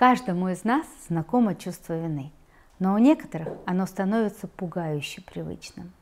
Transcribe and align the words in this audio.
Каждому 0.00 0.48
из 0.48 0.64
нас 0.64 0.86
знакомо 1.08 1.54
чувство 1.54 1.92
вины, 1.92 2.32
но 2.78 2.94
у 2.94 2.96
некоторых 2.96 3.48
оно 3.66 3.84
становится 3.84 4.48
пугающе 4.48 5.20
привычным. 5.20 5.92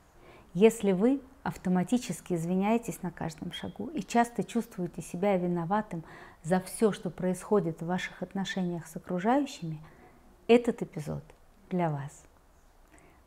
Если 0.54 0.92
вы 0.92 1.20
автоматически 1.42 2.34
извиняетесь 2.34 3.02
на 3.02 3.10
каждом 3.10 3.50
шагу 3.50 3.88
и 3.88 4.02
часто 4.02 4.44
чувствуете 4.44 5.02
себя 5.02 5.36
виноватым 5.36 6.04
за 6.44 6.60
все, 6.60 6.92
что 6.92 7.10
происходит 7.10 7.80
в 7.80 7.86
ваших 7.86 8.22
отношениях 8.22 8.86
с 8.86 8.94
окружающими, 8.94 9.80
этот 10.46 10.80
эпизод 10.80 11.24
для 11.68 11.90
вас. 11.90 12.24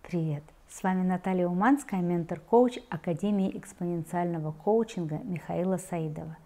Привет! 0.02 0.44
С 0.70 0.84
вами 0.84 1.06
Наталья 1.06 1.50
Уманская, 1.50 2.00
ментор-коуч 2.00 2.78
Академии 2.88 3.58
экспоненциального 3.58 4.54
коучинга 4.54 5.18
Михаила 5.18 5.76
Саидова. 5.76 6.38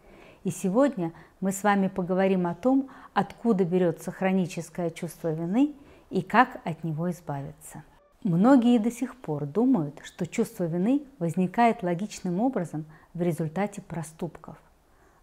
И 0.45 0.51
сегодня 0.51 1.11
мы 1.41 1.51
с 1.51 1.63
вами 1.63 1.87
поговорим 1.87 2.45
о 2.45 2.53
том, 2.53 2.87
откуда 3.15 3.65
берется 3.65 4.11
хроническое 4.11 4.91
чувство 4.91 5.33
вины 5.33 5.73
и 6.11 6.21
как 6.21 6.61
от 6.63 6.83
него 6.83 7.09
избавиться. 7.09 7.83
Многие 8.23 8.77
до 8.77 8.91
сих 8.91 9.19
пор 9.19 9.47
думают, 9.47 10.01
что 10.03 10.27
чувство 10.27 10.65
вины 10.65 11.03
возникает 11.17 11.81
логичным 11.81 12.39
образом 12.39 12.85
в 13.15 13.23
результате 13.23 13.81
проступков. 13.81 14.55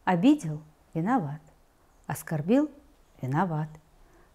Обидел– 0.02 0.60
виноват. 0.92 1.40
Оскорбил– 2.08 2.68
виноват. 3.22 3.68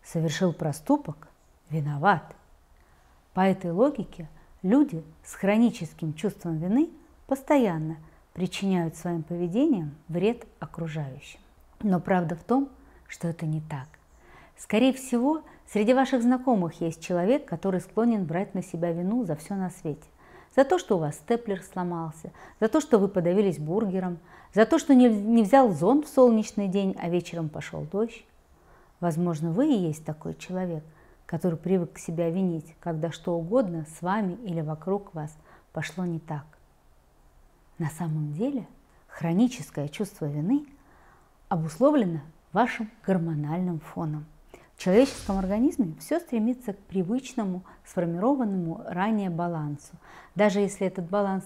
Совершил 0.05 0.53
проступок– 0.53 1.27
виноват. 1.69 2.33
По 3.33 3.41
этой 3.41 3.71
логике 3.71 4.29
люди 4.61 5.03
с 5.25 5.33
хроническим 5.33 6.13
чувством 6.13 6.59
вины 6.59 6.89
постоянно 7.25 7.97
причиняют 8.37 8.95
своим 8.95 9.23
поведением 9.23 9.95
вред 10.07 10.45
окружающим. 10.59 11.39
Но 11.81 11.99
правда 11.99 12.35
в 12.35 12.43
том, 12.43 12.69
что 13.07 13.27
это 13.27 13.47
не 13.47 13.61
так. 13.61 13.87
Скорее 14.55 14.93
всего, 14.93 15.41
среди 15.65 15.95
ваших 15.95 16.21
знакомых 16.21 16.79
есть 16.79 17.01
человек, 17.01 17.45
который 17.45 17.81
склонен 17.81 18.25
брать 18.25 18.53
на 18.53 18.61
себя 18.61 18.91
вину 18.91 19.25
за 19.25 19.35
все 19.35 19.55
на 19.55 19.71
свете. 19.71 20.05
За 20.55 20.65
то, 20.65 20.77
что 20.77 20.97
у 20.97 20.99
вас 20.99 21.15
степлер 21.15 21.63
сломался, 21.63 22.31
за 22.59 22.67
то, 22.67 22.79
что 22.79 22.99
вы 22.99 23.07
подавились 23.07 23.57
бургером, 23.57 24.19
за 24.53 24.67
то, 24.67 24.77
что 24.77 24.93
не, 24.93 25.09
не 25.09 25.41
взял 25.41 25.71
зонт 25.71 26.05
в 26.05 26.13
солнечный 26.13 26.67
день, 26.67 26.95
а 27.01 27.09
вечером 27.09 27.49
пошел 27.49 27.87
дождь. 27.91 28.23
Возможно, 28.99 29.49
вы 29.49 29.73
и 29.73 29.79
есть 29.79 30.05
такой 30.05 30.35
человек, 30.35 30.83
который 31.25 31.57
привык 31.57 31.97
себя 31.97 32.29
винить, 32.29 32.75
когда 32.81 33.11
что 33.11 33.33
угодно 33.33 33.87
с 33.97 34.03
вами 34.03 34.33
или 34.43 34.61
вокруг 34.61 35.15
вас 35.15 35.35
пошло 35.73 36.05
не 36.05 36.19
так. 36.19 36.56
На 37.77 37.89
самом 37.89 38.33
деле 38.33 38.67
хроническое 39.07 39.87
чувство 39.87 40.25
вины 40.25 40.65
обусловлено 41.49 42.21
вашим 42.51 42.89
гормональным 43.05 43.79
фоном– 43.79 44.25
в 44.77 44.79
человеческом 44.79 45.39
организме 45.39 45.95
все 45.99 46.19
стремится 46.19 46.73
к 46.73 46.77
привычному, 46.77 47.63
сформированному 47.83 48.83
ранее 48.85 49.31
балансу, 49.31 49.93
даже 50.35 50.59
если 50.59 50.85
этот 50.85 51.09
баланс 51.09 51.43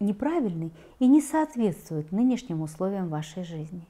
неправильный 0.00 0.72
и 0.98 1.06
не 1.06 1.20
соответствует 1.20 2.10
нынешним 2.10 2.60
условиям 2.60 3.08
вашей 3.08 3.44
жизни. 3.44 3.86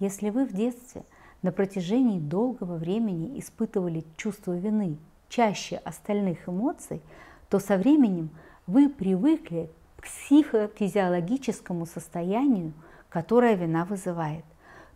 Если 0.00 0.30
вы 0.30 0.44
в 0.44 0.52
детстве 0.52 1.04
на 1.42 1.52
протяжении 1.52 2.18
долгого 2.18 2.78
времени 2.78 3.38
испытывали 3.38 4.04
чувство 4.16 4.58
вины 4.58 4.98
чаще 5.28 5.76
остальных 5.76 6.48
эмоций, 6.48 7.00
то 7.48 7.60
со 7.60 7.76
временем 7.76 8.30
вы 8.66 8.88
привыкли 8.88 9.70
психофизиологическому 10.00 11.86
состоянию, 11.86 12.72
которое 13.08 13.54
вина 13.54 13.84
вызывает. 13.84 14.44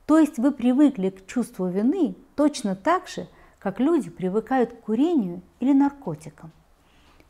То 0.07 0.19
есть 0.19 0.39
вы 0.39 0.53
привыкли 0.53 1.11
к 1.11 1.27
чувству 1.27 1.67
вины 1.69 2.15
точно 2.37 2.77
так 2.77 3.09
же, 3.09 3.27
как 3.59 3.81
люди 3.81 4.11
привыкают 4.11 4.73
к 4.73 4.81
курению 4.81 5.41
или 5.61 5.73
наркотикам. 5.73 6.53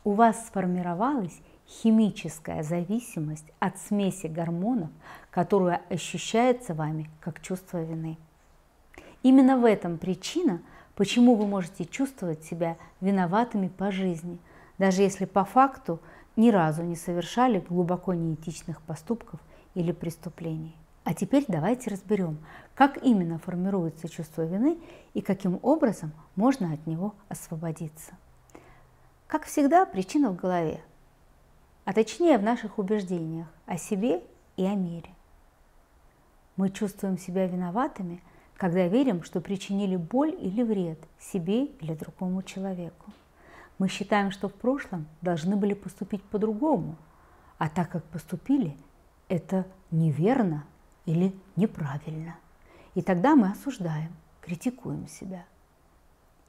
У 0.03 0.11
вас 0.11 0.47
сформировалась 0.47 1.39
химическая 1.67 2.61
зависимость 2.61 3.45
от 3.59 3.77
смеси 3.79 4.27
гормонов, 4.27 4.89
которая 5.31 5.81
ощущается 5.89 6.73
вами 6.73 7.09
как 7.21 7.41
чувство 7.41 7.81
вины. 7.81 8.17
Именно 9.23 9.57
в 9.57 9.65
этом 9.65 9.97
причина, 9.97 10.61
почему 10.95 11.35
вы 11.35 11.47
можете 11.47 11.85
чувствовать 11.85 12.43
себя 12.43 12.77
виноватыми 13.01 13.69
по 13.69 13.91
жизни, 13.91 14.37
даже 14.77 15.01
если 15.01 15.25
по 15.25 15.45
факту 15.45 15.99
ни 16.35 16.49
разу 16.49 16.83
не 16.83 16.95
совершали 16.95 17.59
глубоко 17.59 18.13
неэтичных 18.13 18.81
поступков 18.81 19.39
или 19.73 19.91
преступлений. 19.91 20.75
А 21.03 21.13
теперь 21.13 21.45
давайте 21.47 21.91
разберем, 21.91 22.39
как 22.73 23.03
именно 23.03 23.37
формируется 23.37 24.09
чувство 24.09 24.41
вины 24.41 24.79
и 25.13 25.21
каким 25.21 25.59
образом 25.61 26.11
можно 26.35 26.73
от 26.73 26.87
него 26.87 27.13
освободиться. 27.29 28.13
Как 29.27 29.45
всегда, 29.45 29.85
причина 29.85 30.31
в 30.31 30.35
голове, 30.35 30.81
а 31.83 31.93
точнее 31.93 32.37
в 32.39 32.43
наших 32.43 32.79
убеждениях 32.79 33.47
о 33.67 33.77
себе 33.77 34.23
и 34.57 34.65
о 34.65 34.73
мире. 34.73 35.09
Мы 36.57 36.69
чувствуем 36.69 37.17
себя 37.17 37.45
виноватыми, 37.45 38.21
когда 38.57 38.87
верим, 38.87 39.23
что 39.23 39.41
причинили 39.41 39.97
боль 39.97 40.35
или 40.39 40.63
вред 40.63 40.99
себе 41.19 41.65
или 41.65 41.93
другому 41.93 42.41
человеку. 42.41 43.11
Мы 43.77 43.87
считаем, 43.87 44.31
что 44.31 44.47
в 44.49 44.53
прошлом 44.53 45.07
должны 45.21 45.55
были 45.55 45.73
поступить 45.73 46.23
по-другому, 46.23 46.95
а 47.57 47.69
так 47.69 47.91
как 47.91 48.03
поступили, 48.05 48.77
это 49.27 49.65
неверно– 49.91 50.63
или 51.05 51.33
неправильно. 51.55 52.35
И 52.93 53.01
тогда 53.01 53.35
мы 53.35 53.51
осуждаем, 53.51 54.13
критикуем 54.41 55.07
себя. 55.07 55.45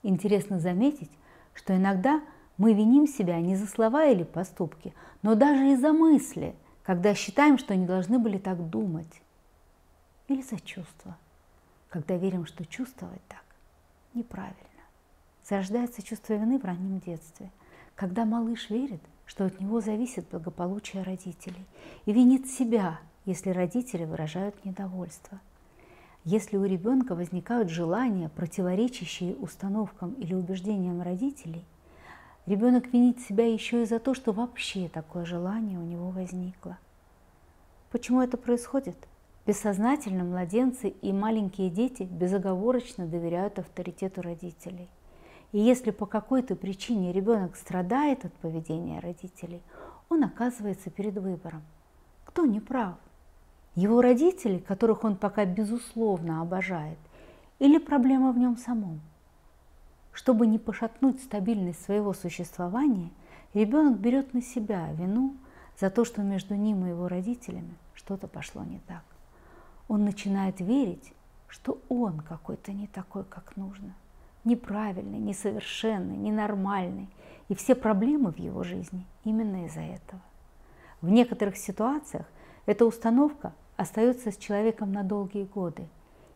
Интересно 0.02 0.58
заметить, 0.58 1.10
что 1.54 1.76
иногда 1.76 2.22
мы 2.56 2.72
виним 2.72 3.06
себя 3.06 3.40
не 3.40 3.56
за 3.56 3.66
слова 3.66 4.06
или 4.06 4.24
поступки, 4.24 4.94
но 5.22 5.34
даже 5.34 5.72
и 5.72 5.76
за 5.76 5.92
мысли, 5.92 6.54
когда 6.82 7.14
считаем, 7.14 7.58
что 7.58 7.74
не 7.74 7.86
должны 7.86 8.18
были 8.18 8.38
так 8.38 8.70
думать. 8.70 9.22
Или 10.28 10.42
за 10.42 10.58
чувства, 10.60 11.16
когда 11.88 12.16
верим, 12.16 12.46
что 12.46 12.64
чувствовать 12.64 13.22
так 13.28 13.44
неправильно. 14.14 14.56
Зарождается 15.48 16.02
чувство 16.02 16.34
вины 16.34 16.58
в 16.58 16.64
раннем 16.64 17.00
детстве, 17.00 17.50
когда 17.94 18.24
малыш 18.24 18.70
верит, 18.70 19.00
что 19.26 19.44
от 19.44 19.60
него 19.60 19.80
зависит 19.80 20.28
благополучие 20.30 21.02
родителей 21.02 21.66
и 22.04 22.12
винит 22.12 22.48
себя 22.48 22.98
если 23.26 23.50
родители 23.50 24.04
выражают 24.04 24.64
недовольство. 24.64 25.40
Если 26.24 26.56
у 26.56 26.64
ребенка 26.64 27.14
возникают 27.14 27.68
желания, 27.68 28.28
противоречащие 28.30 29.34
установкам 29.34 30.12
или 30.14 30.32
убеждениям 30.32 31.02
родителей, 31.02 31.64
ребенок 32.46 32.92
винит 32.92 33.20
себя 33.20 33.52
еще 33.52 33.82
и 33.82 33.86
за 33.86 33.98
то, 33.98 34.14
что 34.14 34.32
вообще 34.32 34.88
такое 34.88 35.24
желание 35.24 35.78
у 35.78 35.82
него 35.82 36.10
возникло. 36.10 36.78
Почему 37.90 38.22
это 38.22 38.36
происходит? 38.36 38.96
Бессознательно 39.44 40.24
младенцы 40.24 40.88
и 40.88 41.12
маленькие 41.12 41.70
дети 41.70 42.02
безоговорочно 42.04 43.06
доверяют 43.06 43.58
авторитету 43.58 44.22
родителей. 44.22 44.88
И 45.52 45.58
если 45.58 45.90
по 45.90 46.06
какой-то 46.06 46.56
причине 46.56 47.12
ребенок 47.12 47.56
страдает 47.56 48.24
от 48.24 48.32
поведения 48.34 49.00
родителей, 49.00 49.62
он 50.08 50.24
оказывается 50.24 50.90
перед 50.90 51.16
выбором. 51.16 51.62
Кто 52.24 52.44
не 52.44 52.60
прав? 52.60 52.96
Его 53.74 54.00
родители, 54.00 54.58
которых 54.58 55.04
он 55.04 55.16
пока 55.16 55.44
безусловно 55.44 56.40
обожает, 56.40 56.98
или 57.58 57.78
проблема 57.78 58.32
в 58.32 58.38
нем 58.38 58.56
самом? 58.56 59.00
Чтобы 60.12 60.46
не 60.46 60.58
пошатнуть 60.58 61.22
стабильность 61.22 61.84
своего 61.84 62.12
существования, 62.12 63.10
ребенок 63.54 63.98
берет 63.98 64.34
на 64.34 64.42
себя 64.42 64.90
вину 64.92 65.36
за 65.78 65.90
то, 65.90 66.04
что 66.04 66.22
между 66.22 66.54
ним 66.54 66.86
и 66.86 66.90
его 66.90 67.08
родителями 67.08 67.74
что-то 67.94 68.26
пошло 68.26 68.64
не 68.64 68.78
так. 68.80 69.04
Он 69.88 70.04
начинает 70.04 70.60
верить, 70.60 71.12
что 71.48 71.80
он 71.88 72.20
какой-то 72.20 72.72
не 72.72 72.86
такой, 72.86 73.24
как 73.24 73.56
нужно, 73.56 73.94
неправильный, 74.46 75.18
несовершенный, 75.18 76.16
ненормальный, 76.16 77.08
и 77.48 77.54
все 77.54 77.74
проблемы 77.74 78.32
в 78.32 78.38
его 78.38 78.62
жизни 78.62 79.04
именно 79.24 79.66
из-за 79.66 79.80
этого. 79.80 80.22
В 81.02 81.10
некоторых 81.10 81.56
ситуациях 81.56 82.26
эта 82.64 82.86
установка 82.86 83.52
остается 83.76 84.30
с 84.30 84.36
человеком 84.38 84.92
на 84.92 85.02
долгие 85.02 85.44
годы 85.44 85.86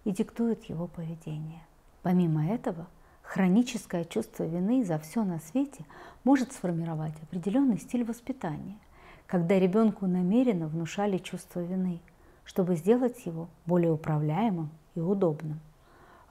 и 0.05 0.11
диктует 0.11 0.65
его 0.65 0.87
поведение. 0.87 1.62
Помимо 2.03 2.47
этого, 2.47 2.87
хроническое 3.23 4.05
чувство 4.05 4.45
вины 4.45 4.85
за 4.85 4.99
все 4.99 5.25
на 5.25 5.39
свете 5.39 5.85
может 6.25 6.53
сформировать 6.53 7.15
определенный 7.23 7.79
стиль 7.79 8.05
воспитания, 8.05 8.79
когда 9.27 9.59
ребенку 9.59 10.06
намеренно 10.06 10.67
внушали 10.67 11.19
чувство 11.19 11.61
вины, 11.61 12.01
чтобы 12.45 12.77
сделать 12.77 13.25
его 13.27 13.49
более 13.67 13.93
управляемым 13.93 14.71
и 14.95 15.01
удобным. 15.01 15.61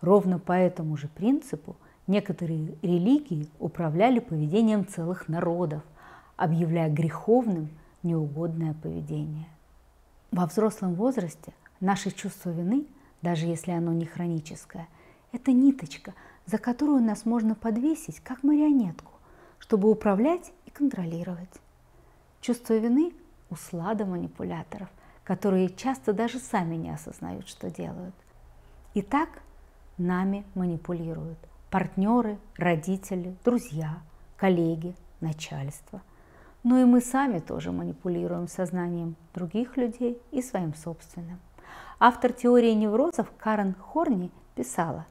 Ровно 0.01 0.39
по 0.39 0.53
этому 0.53 0.95
же 0.97 1.07
принципу 1.07 1.75
некоторые 2.07 2.75
религии 2.81 3.49
управляли 3.59 4.19
поведением 4.19 4.87
целых 4.87 5.27
народов, 5.27 5.83
объявляя 6.37 6.89
греховным 6.89 7.69
неугодное 8.03 8.73
поведение. 8.73 9.47
Во 10.31 10.45
взрослом 10.45 10.95
возрасте 10.95 11.53
наше 11.79 12.11
чувство 12.11 12.51
вины, 12.51 12.85
даже 13.21 13.45
если 13.45 13.71
оно 13.71 13.93
не 13.93 14.05
хроническое, 14.05 14.87
это 15.31 15.51
ниточка, 15.51 16.13
за 16.45 16.57
которую 16.57 17.03
нас 17.03 17.25
можно 17.25 17.55
подвесить, 17.55 18.19
как 18.21 18.43
марионетку, 18.43 19.11
чтобы 19.59 19.91
управлять 19.91 20.51
и 20.65 20.71
контролировать. 20.71 21.49
Чувство 22.41 22.77
вины– 22.77 23.13
услада 23.49 24.05
манипуляторов, 24.05 24.89
которые 25.23 25.69
часто 25.69 26.13
даже 26.13 26.39
сами 26.39 26.75
не 26.75 26.91
осознают, 26.91 27.47
что 27.47 27.69
делают. 27.69 28.15
Итак, 28.95 29.29
нами 29.99 30.45
манипулируют 30.55 31.37
партнеры, 31.69 32.37
родители, 32.57 33.35
друзья, 33.45 33.99
коллеги, 34.37 34.95
начальство. 35.21 36.01
Но 36.63 36.79
и 36.79 36.83
мы 36.83 37.01
сами 37.01 37.39
тоже 37.39 37.71
манипулируем 37.71 38.47
сознанием 38.47 39.15
других 39.33 39.77
людей 39.77 40.21
и 40.31 40.41
своим 40.41 40.73
собственным. 40.73 41.39
Автор 41.99 42.33
теории 42.33 42.73
неврозов 42.73 43.31
Карен 43.37 43.75
Хорни 43.75 44.31
писала, 44.55 45.05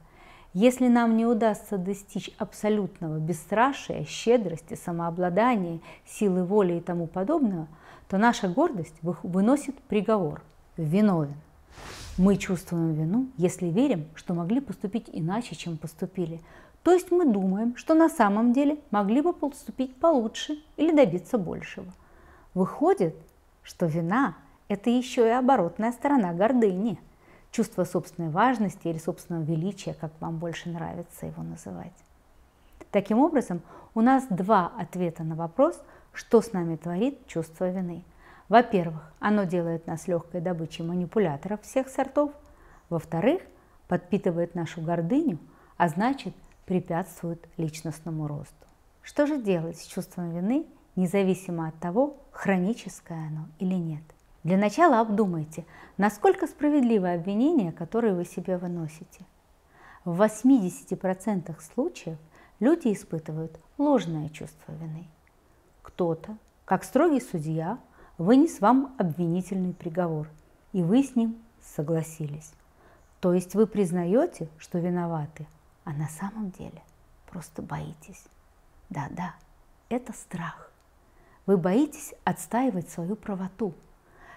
если 0.52 0.88
нам 0.88 1.16
не 1.16 1.26
удастся 1.26 1.78
достичь 1.78 2.30
абсолютного 2.38 3.18
бесстрашия, 3.18 4.04
щедрости, 4.04 4.74
самообладания, 4.74 5.80
силы 6.06 6.44
воли 6.44 6.74
и 6.74 6.80
тому 6.80 7.06
подобного, 7.06 7.68
то 8.08 8.18
наша 8.18 8.48
гордость 8.48 8.96
выносит 9.02 9.78
приговор– 9.82 10.42
виновен. 10.76 11.36
Мы 12.18 12.36
чувствуем 12.36 12.94
вину, 12.94 13.28
если 13.36 13.68
верим, 13.68 14.08
что 14.16 14.34
могли 14.34 14.60
поступить 14.60 15.08
иначе, 15.12 15.54
чем 15.54 15.76
поступили. 15.76 16.40
То 16.82 16.92
есть 16.92 17.12
мы 17.12 17.24
думаем, 17.24 17.76
что 17.76 17.94
на 17.94 18.08
самом 18.08 18.52
деле 18.52 18.78
могли 18.90 19.20
бы 19.20 19.32
поступить 19.32 19.94
получше 19.94 20.58
или 20.76 20.90
добиться 20.90 21.38
большего. 21.38 21.86
Выходит, 22.54 23.14
что 23.62 23.86
вина– 23.86 24.36
это 24.68 24.90
еще 24.90 25.28
и 25.28 25.30
оборотная 25.30 25.92
сторона 25.92 26.32
гордыни, 26.32 26.98
чувство 27.52 27.84
собственной 27.84 28.30
важности 28.30 28.88
или 28.88 28.98
собственного 28.98 29.44
величия, 29.44 29.94
как 29.94 30.10
вам 30.18 30.38
больше 30.38 30.70
нравится 30.70 31.26
его 31.26 31.44
называть. 31.44 31.94
Таким 32.90 33.20
образом, 33.20 33.62
у 33.94 34.00
нас 34.00 34.26
два 34.28 34.72
ответа 34.76 35.22
на 35.22 35.36
вопрос, 35.36 35.80
что 36.12 36.42
с 36.42 36.52
нами 36.52 36.74
творит 36.74 37.28
чувство 37.28 37.70
вины– 37.70 38.02
во-первых, 38.48 39.12
оно 39.20 39.44
делает 39.44 39.86
нас 39.86 40.08
легкой 40.08 40.40
добычей 40.40 40.84
манипуляторов 40.84 41.62
всех 41.62 41.88
сортов. 41.88 42.32
Во-вторых, 42.88 43.42
подпитывает 43.88 44.54
нашу 44.54 44.80
гордыню, 44.80 45.38
а 45.76 45.88
значит 45.88 46.34
препятствует 46.64 47.46
личностному 47.56 48.26
росту. 48.26 48.54
Что 49.02 49.26
же 49.26 49.40
делать 49.40 49.78
с 49.78 49.86
чувством 49.86 50.30
вины, 50.30 50.66
независимо 50.96 51.68
от 51.68 51.78
того, 51.78 52.16
хроническое 52.30 53.28
оно 53.28 53.46
или 53.58 53.74
нет? 53.74 54.02
Для 54.44 54.56
начала 54.56 55.00
обдумайте, 55.00 55.66
насколько 55.96 56.46
справедливо 56.46 57.12
обвинение, 57.12 57.72
которое 57.72 58.14
вы 58.14 58.24
себе 58.24 58.56
выносите. 58.56 59.26
В 60.04 60.22
80% 60.22 61.54
случаев 61.74 62.18
люди 62.60 62.92
испытывают 62.92 63.58
ложное 63.76 64.28
чувство 64.30 64.72
вины. 64.72 65.06
Кто-то, 65.82 66.36
как 66.64 66.84
строгий 66.84 67.20
судья, 67.20 67.78
вынес 68.18 68.60
вам 68.60 68.94
обвинительный 68.98 69.72
приговор, 69.72 70.28
и 70.72 70.82
вы 70.82 71.02
с 71.02 71.14
ним 71.16 71.38
согласились. 71.62 72.52
То 73.20 73.32
есть 73.32 73.54
вы 73.54 73.66
признаете, 73.66 74.48
что 74.58 74.78
виноваты, 74.78 75.46
а 75.84 75.92
на 75.92 76.08
самом 76.08 76.50
деле 76.50 76.82
просто 77.30 77.62
боитесь. 77.62 78.24
Да-да, 78.90 79.34
это 79.88 80.12
страх. 80.12 80.70
Вы 81.46 81.56
боитесь 81.56 82.12
отстаивать 82.24 82.90
свою 82.90 83.16
правоту. 83.16 83.72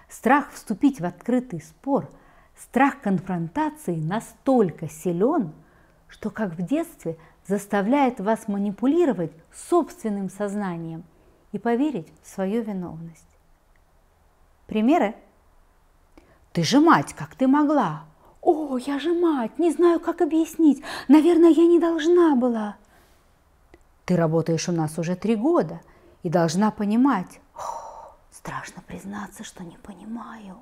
Страх 0.08 0.50
вступить 0.52 1.00
в 1.00 1.04
открытый 1.04 1.60
спор, 1.60 2.08
страх 2.56 3.00
конфронтации 3.00 3.96
настолько 3.96 4.88
силен, 4.88 5.52
что, 6.08 6.30
как 6.30 6.54
в 6.54 6.62
детстве, 6.62 7.16
заставляет 7.46 8.20
вас 8.20 8.46
манипулировать 8.46 9.32
собственным 9.52 10.30
сознанием 10.30 11.02
и 11.50 11.58
поверить 11.58 12.12
в 12.22 12.28
свою 12.28 12.62
виновность. 12.62 13.31
Примеры? 14.66 15.14
Ты 16.52 16.62
же 16.62 16.80
мать, 16.80 17.14
как 17.14 17.34
ты 17.34 17.46
могла? 17.46 18.04
О, 18.40 18.76
я 18.76 18.98
же 18.98 19.14
мать, 19.14 19.58
не 19.58 19.70
знаю, 19.70 20.00
как 20.00 20.20
объяснить. 20.20 20.82
Наверное, 21.08 21.50
я 21.50 21.66
не 21.66 21.78
должна 21.78 22.34
была. 22.34 22.76
Ты 24.04 24.16
работаешь 24.16 24.68
у 24.68 24.72
нас 24.72 24.98
уже 24.98 25.14
три 25.14 25.36
года 25.36 25.80
и 26.22 26.28
должна 26.28 26.70
понимать. 26.70 27.40
О, 27.54 28.16
страшно 28.30 28.82
признаться, 28.86 29.44
что 29.44 29.62
не 29.62 29.76
понимаю. 29.76 30.58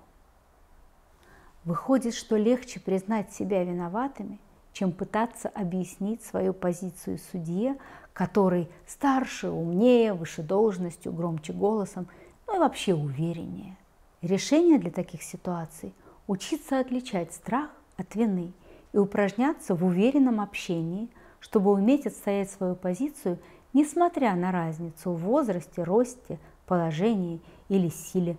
Выходит, 1.64 2.14
что 2.14 2.36
легче 2.36 2.80
признать 2.80 3.32
себя 3.32 3.64
виноватыми, 3.64 4.38
чем 4.72 4.92
пытаться 4.92 5.48
объяснить 5.48 6.22
свою 6.22 6.52
позицию 6.52 7.18
судье, 7.32 7.76
который 8.12 8.68
старше, 8.86 9.48
умнее, 9.48 10.12
выше 10.12 10.42
должностью, 10.42 11.12
громче 11.12 11.52
голосом, 11.52 12.08
ну 12.46 12.56
и 12.56 12.58
вообще 12.58 12.94
увереннее. 12.94 13.76
Решение 14.22 14.78
для 14.78 14.90
таких 14.90 15.22
ситуаций– 15.22 15.94
учиться 16.26 16.78
отличать 16.78 17.32
страх 17.32 17.70
от 17.96 18.14
вины 18.14 18.52
и 18.92 18.98
упражняться 18.98 19.74
в 19.74 19.84
уверенном 19.84 20.40
общении, 20.40 21.08
чтобы 21.40 21.72
уметь 21.72 22.06
отстоять 22.06 22.50
свою 22.50 22.76
позицию, 22.76 23.38
несмотря 23.72 24.34
на 24.34 24.52
разницу 24.52 25.12
в 25.12 25.22
возрасте, 25.22 25.82
росте, 25.82 26.38
положении 26.66 27.40
или 27.68 27.88
силе 27.88 28.36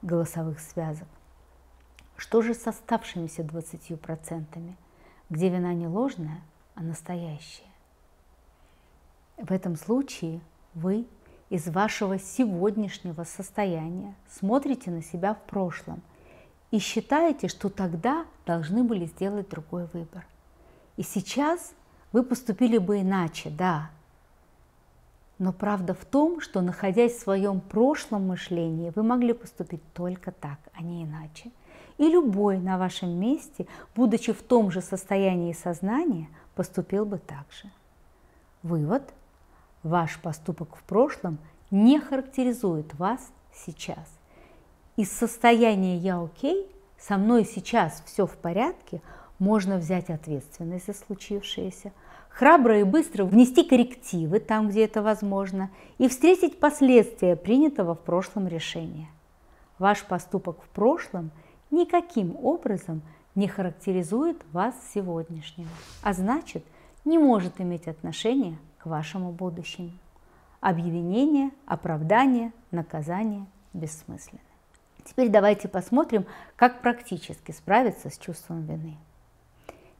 голосовых 0.00 0.60
связок. 0.60 1.08
Что 2.16 2.40
же 2.40 2.54
с 2.54 2.66
оставшимися 2.66 3.42
20%, 3.42 4.72
где 5.28 5.48
вина 5.48 5.74
не 5.74 5.86
ложная, 5.86 6.40
а 6.74 6.82
настоящая? 6.82 7.72
В 9.36 9.50
этом 9.50 9.76
случае 9.76 10.40
вы 10.74 11.06
из 11.50 11.68
вашего 11.68 12.18
сегодняшнего 12.18 13.24
состояния, 13.24 14.14
смотрите 14.28 14.90
на 14.90 15.02
себя 15.02 15.34
в 15.34 15.42
прошлом 15.42 16.02
и 16.70 16.78
считаете, 16.78 17.48
что 17.48 17.68
тогда 17.68 18.24
должны 18.46 18.82
были 18.82 19.06
сделать 19.06 19.48
другой 19.48 19.86
выбор. 19.92 20.26
И 20.96 21.02
сейчас 21.02 21.74
вы 22.12 22.22
поступили 22.22 22.78
бы 22.78 23.00
иначе, 23.00 23.50
да. 23.50 23.90
Но 25.38 25.52
правда 25.52 25.94
в 25.94 26.04
том, 26.04 26.40
что 26.40 26.60
находясь 26.60 27.12
в 27.14 27.20
своем 27.20 27.60
прошлом 27.60 28.28
мышлении, 28.28 28.92
вы 28.94 29.02
могли 29.02 29.32
поступить 29.32 29.82
только 29.92 30.32
так, 30.32 30.58
а 30.72 30.82
не 30.82 31.04
иначе. 31.04 31.50
И 31.98 32.08
любой 32.08 32.58
на 32.58 32.78
вашем 32.78 33.10
месте, 33.10 33.66
будучи 33.94 34.32
в 34.32 34.42
том 34.42 34.70
же 34.70 34.80
состоянии 34.80 35.52
сознания, 35.52 36.28
поступил 36.54 37.04
бы 37.04 37.18
так 37.18 37.46
же. 37.52 37.70
Вывод– 38.62 39.02
Ваш 39.84 40.18
поступок 40.18 40.76
в 40.76 40.82
прошлом 40.82 41.38
не 41.70 42.00
характеризует 42.00 42.94
вас 42.94 43.20
сейчас. 43.52 44.08
Из 44.96 45.12
состояния 45.12 45.98
«я 45.98 46.18
окей», 46.22 46.66
«со 46.98 47.18
мной 47.18 47.44
сейчас 47.44 48.02
все 48.06 48.26
в 48.26 48.34
порядке» 48.38 49.02
можно 49.38 49.76
взять 49.76 50.08
ответственность 50.08 50.86
за 50.86 50.94
случившееся, 50.94 51.92
храбро 52.30 52.80
и 52.80 52.82
быстро 52.84 53.24
внести 53.24 53.62
коррективы 53.62 54.40
там, 54.40 54.68
где 54.68 54.86
это 54.86 55.02
возможно, 55.02 55.70
и 55.98 56.08
встретить 56.08 56.58
последствия 56.58 57.36
принятого 57.36 57.94
в 57.94 58.00
прошлом 58.00 58.48
решения. 58.48 59.08
Ваш 59.78 60.02
поступок 60.04 60.62
в 60.62 60.68
прошлом 60.68 61.30
никаким 61.70 62.36
образом 62.42 63.02
не 63.34 63.48
характеризует 63.48 64.40
вас 64.50 64.74
сегодняшнего, 64.94 65.68
а 66.02 66.14
значит, 66.14 66.64
не 67.04 67.18
может 67.18 67.60
иметь 67.60 67.86
отношения 67.86 68.56
к 68.84 68.86
вашему 68.86 69.32
будущему. 69.32 69.92
Объединение, 70.60 71.52
оправдание, 71.64 72.52
наказание 72.70 73.46
бессмысленны. 73.72 74.42
Теперь 75.06 75.30
давайте 75.30 75.68
посмотрим, 75.68 76.26
как 76.54 76.82
практически 76.82 77.52
справиться 77.52 78.10
с 78.10 78.18
чувством 78.18 78.66
вины. 78.66 78.98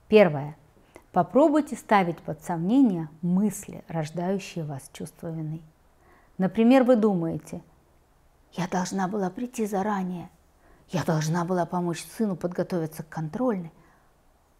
Первое. 0.06 0.54
Попробуйте 1.12 1.76
ставить 1.76 2.18
под 2.18 2.42
сомнение 2.44 3.08
мысли, 3.22 3.82
рождающие 3.88 4.64
вас 4.64 4.90
чувство 4.92 5.28
вины. 5.28 5.62
Например, 6.36 6.84
вы 6.84 6.96
думаете, 6.96 7.62
я 8.52 8.68
должна 8.68 9.08
была 9.08 9.30
прийти 9.30 9.64
заранее, 9.64 10.28
я 10.90 11.04
должна 11.04 11.46
была 11.46 11.64
помочь 11.64 12.04
сыну 12.04 12.36
подготовиться 12.36 13.02
к 13.02 13.08
контрольной, 13.08 13.72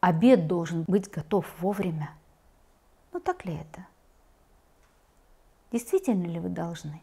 обед 0.00 0.46
должен 0.46 0.84
быть 0.84 1.10
готов 1.10 1.44
вовремя. 1.60 2.12
Но 3.12 3.20
так 3.20 3.44
ли 3.44 3.54
это? 3.54 3.86
Действительно 5.74 6.26
ли 6.26 6.38
вы 6.38 6.50
должны? 6.50 7.02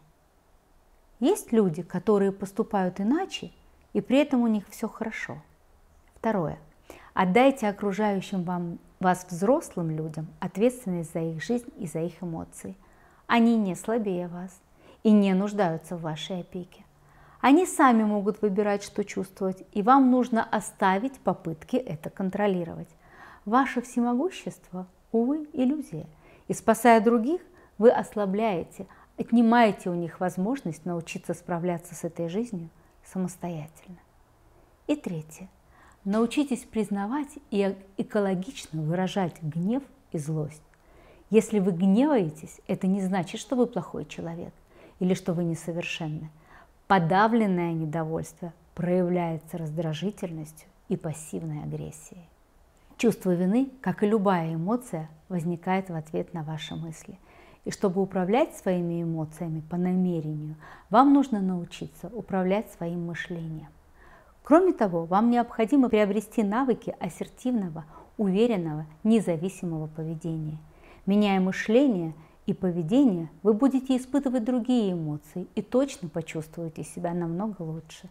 Есть 1.20 1.52
люди, 1.52 1.82
которые 1.82 2.32
поступают 2.32 3.02
иначе, 3.02 3.50
и 3.92 4.00
при 4.00 4.16
этом 4.16 4.40
у 4.40 4.46
них 4.46 4.66
все 4.70 4.88
хорошо. 4.88 5.42
Второе. 6.14 6.58
Отдайте 7.12 7.68
окружающим 7.68 8.44
вам, 8.44 8.78
вас 8.98 9.26
взрослым 9.28 9.90
людям 9.90 10.26
ответственность 10.40 11.12
за 11.12 11.18
их 11.18 11.42
жизнь 11.42 11.68
и 11.76 11.86
за 11.86 12.00
их 12.00 12.22
эмоции. 12.22 12.74
Они 13.26 13.58
не 13.58 13.74
слабее 13.74 14.28
вас 14.28 14.58
и 15.02 15.10
не 15.10 15.34
нуждаются 15.34 15.98
в 15.98 16.00
вашей 16.00 16.40
опеке. 16.40 16.82
Они 17.42 17.66
сами 17.66 18.04
могут 18.04 18.40
выбирать, 18.40 18.82
что 18.82 19.04
чувствовать, 19.04 19.66
и 19.72 19.82
вам 19.82 20.10
нужно 20.10 20.42
оставить 20.42 21.20
попытки 21.20 21.76
это 21.76 22.08
контролировать. 22.08 22.88
Ваше 23.44 23.82
всемогущество 23.82 24.86
увы, 25.10 25.46
иллюзия. 25.52 26.06
И 26.48 26.54
спасая 26.54 27.02
других, 27.02 27.42
вы 27.82 27.90
ослабляете, 27.90 28.86
отнимаете 29.18 29.90
у 29.90 29.94
них 29.94 30.20
возможность 30.20 30.84
научиться 30.84 31.34
справляться 31.34 31.96
с 31.96 32.04
этой 32.04 32.28
жизнью 32.28 32.68
самостоятельно. 33.04 33.98
И 34.86 34.94
третье. 34.94 35.48
Научитесь 36.04 36.60
признавать 36.60 37.30
и 37.50 37.76
экологично 37.96 38.82
выражать 38.82 39.42
гнев 39.42 39.82
и 40.12 40.18
злость. 40.18 40.62
Если 41.28 41.58
вы 41.58 41.72
гневаетесь, 41.72 42.60
это 42.68 42.86
не 42.86 43.00
значит, 43.00 43.40
что 43.40 43.56
вы 43.56 43.66
плохой 43.66 44.04
человек 44.04 44.54
или 45.00 45.14
что 45.14 45.32
вы 45.32 45.42
несовершенны. 45.42 46.30
Подавленное 46.86 47.72
недовольство 47.72 48.52
проявляется 48.76 49.58
раздражительностью 49.58 50.68
и 50.88 50.96
пассивной 50.96 51.64
агрессией. 51.64 52.28
Чувство 52.96 53.34
вины, 53.34 53.70
как 53.80 54.04
и 54.04 54.06
любая 54.06 54.54
эмоция, 54.54 55.10
возникает 55.28 55.90
в 55.90 55.96
ответ 55.96 56.32
на 56.32 56.44
ваши 56.44 56.76
мысли. 56.76 57.18
И 57.64 57.70
чтобы 57.70 58.02
управлять 58.02 58.56
своими 58.56 59.02
эмоциями 59.02 59.60
по 59.60 59.76
намерению, 59.76 60.56
вам 60.90 61.12
нужно 61.12 61.40
научиться 61.40 62.10
управлять 62.12 62.72
своим 62.72 63.06
мышлением. 63.06 63.68
Кроме 64.42 64.72
того, 64.72 65.04
вам 65.04 65.30
необходимо 65.30 65.88
приобрести 65.88 66.42
навыки 66.42 66.94
ассертивного, 66.98 67.84
уверенного, 68.18 68.86
независимого 69.04 69.86
поведения. 69.86 70.58
Меняя 71.06 71.40
мышление 71.40 72.14
и 72.46 72.52
поведение, 72.52 73.30
вы 73.44 73.54
будете 73.54 73.96
испытывать 73.96 74.44
другие 74.44 74.92
эмоции 74.92 75.46
и 75.54 75.62
точно 75.62 76.08
почувствуете 76.08 76.82
себя 76.82 77.14
намного 77.14 77.62
лучше. 77.62 78.10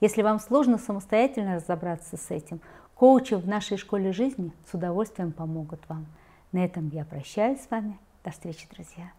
Если 0.00 0.22
вам 0.22 0.40
сложно 0.40 0.78
самостоятельно 0.78 1.56
разобраться 1.56 2.16
с 2.16 2.30
этим, 2.30 2.60
коучи 2.94 3.34
в 3.34 3.46
нашей 3.46 3.76
школе 3.76 4.12
жизни 4.12 4.52
с 4.70 4.74
удовольствием 4.74 5.32
помогут 5.32 5.80
вам. 5.88 6.06
На 6.52 6.64
этом 6.64 6.88
я 6.88 7.04
прощаюсь 7.04 7.60
с 7.60 7.70
вами. 7.70 7.98
До 8.26 8.32
встречи, 8.32 8.66
друзья! 8.68 9.12